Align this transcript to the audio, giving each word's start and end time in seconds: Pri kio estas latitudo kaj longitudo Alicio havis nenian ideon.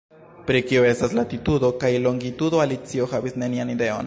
Pri 0.45 0.61
kio 0.69 0.85
estas 0.91 1.13
latitudo 1.19 1.71
kaj 1.85 1.93
longitudo 2.09 2.65
Alicio 2.65 3.11
havis 3.17 3.41
nenian 3.45 3.75
ideon. 3.79 3.99